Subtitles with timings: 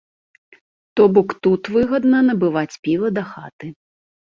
[1.01, 3.77] То бок, тут выгадна набываць піва дахаты.